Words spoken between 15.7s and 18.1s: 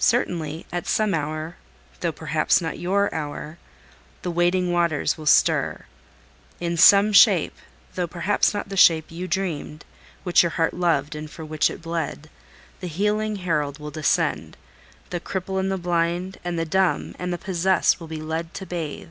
the blind, and the dumb, and the possessed will